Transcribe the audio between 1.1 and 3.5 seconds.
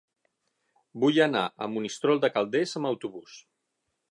anar a Monistrol de Calders amb autobús.